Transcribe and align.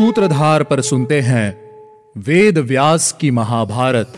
सूत्रधार 0.00 0.62
पर 0.62 0.80
सुनते 0.80 1.20
हैं 1.20 1.70
वेद 2.16 2.58
व्यास 2.58 3.12
की 3.12 3.30
महाभारत। 3.30 4.12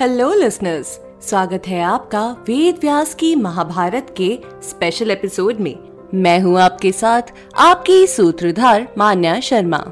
हेलो 0.00 0.34
लिसनर्स 0.34 0.86
स्वागत 1.28 1.62
है 1.66 1.82
आपका 1.82 2.30
वेद 2.30 2.78
व्यास 2.80 3.14
की 3.14 3.34
महाभारत 3.36 4.14
के 4.16 4.38
स्पेशल 4.62 5.10
एपिसोड 5.10 5.54
में। 5.54 5.78
मैं 6.14 6.40
हूँ 6.40 6.60
आपके 6.60 6.92
साथ 6.92 7.22
आपकी 7.56 8.06
सूत्रधार 8.06 8.94
मान्या 8.98 9.40
शर्मा। 9.40 9.84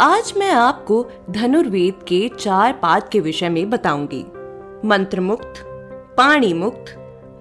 आज 0.00 0.32
मैं 0.36 0.50
आपको 0.50 1.10
धनुर्वेद 1.30 1.94
के 2.08 2.28
चार 2.28 2.72
पाद 2.72 3.08
के 3.08 3.20
विषय 3.20 3.48
में 3.48 3.70
बताऊँगी। 3.70 4.20
मंत्र 4.88 5.20
मुक्त 5.20 5.60
पाणी 6.16 6.52
मुक्त 6.54 6.94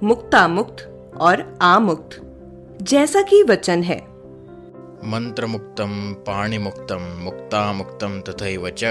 मुक्ता 0.04 0.48
मुक्त 0.48 0.84
और 1.22 1.58
आमुक्त 1.62 2.20
जैसा 2.82 3.22
कि 3.22 3.41
वचन 3.44 3.84
है। 3.84 3.98
मंत्र 5.05 5.45
मुक्तम 5.45 5.95
पाणी 6.27 6.58
मुक्तम 6.58 7.08
मुक्ता 7.20 7.73
मुक्तम 7.73 8.20
तथैव 8.22 8.70
च। 8.70 8.84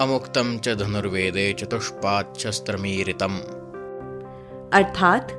अमुक्तम 0.00 0.56
च 0.58 0.76
धनुर्वेदे 0.76 1.52
चतुष्पाद 1.52 2.34
शस्त्रमीरितम। 2.38 3.38
अर्थात 4.72 5.32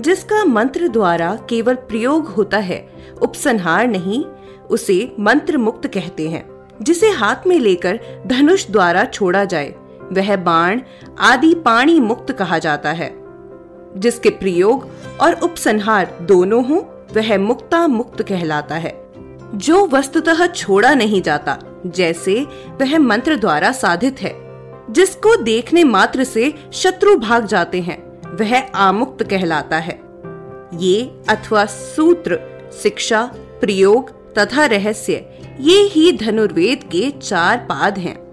जिसका 0.00 0.44
मंत्र 0.44 0.88
द्वारा 0.88 1.34
केवल 1.50 1.74
प्रयोग 1.74 2.26
होता 2.28 2.58
है 2.58 2.84
उपसंहार 3.22 3.86
नहीं 3.86 4.24
उसे 4.70 5.16
मंत्र 5.20 5.58
मुक्त 5.58 5.86
कहते 5.86 6.28
हैं। 6.28 6.55
जिसे 6.82 7.10
हाथ 7.10 7.46
में 7.46 7.58
लेकर 7.58 8.00
धनुष 8.26 8.70
द्वारा 8.70 9.04
छोड़ा 9.04 9.44
जाए, 9.44 9.74
वह 10.12 10.36
बाण 10.36 10.80
आदि 11.18 11.54
पाणी 11.54 12.00
मुक्त 12.00 12.32
कहा 12.32 12.58
जाता 12.58 12.90
है, 12.90 13.14
जिसके 13.96 14.30
प्रयोग 14.30 14.88
और 15.20 15.32
उपसंहार 15.34 16.18
दोनों 16.22 16.64
हो, 16.64 17.06
वह 17.16 17.38
मुक्ता 17.38 17.86
मुक्त 17.86 18.22
कहलाता 18.22 18.74
है। 18.74 19.10
जो 19.54 19.86
वस्तुतः 19.86 20.46
छोड़ा 20.46 20.94
नहीं 20.94 21.22
जाता, 21.22 21.58
जैसे 21.86 22.46
वह 22.80 22.98
मंत्र 22.98 23.36
द्वारा 23.36 23.72
साधित 23.72 24.20
है, 24.20 24.34
जिसको 24.90 25.36
देखने 25.36 25.84
मात्र 25.84 26.24
से 26.24 26.54
शत्रु 26.72 27.16
भाग 27.16 27.46
जाते 27.46 27.80
हैं, 27.80 27.98
वह 28.36 28.58
आमुक्त 28.74 29.22
कहलाता 29.22 29.78
है। 29.78 30.00
ये 30.74 31.20
अथवा 31.28 31.64
सूत्र, 31.64 32.38
शिक्षा, 32.82 33.30
प्रयोग 33.34 34.15
तथा 34.38 34.66
रहस्य। 34.66 35.12
ये 35.60 35.80
ही 35.82 36.12
धनुर्वेद 36.12 36.84
के 36.84 37.10
चार 37.10 37.58
पाद 37.58 37.98
हैं। 37.98 38.25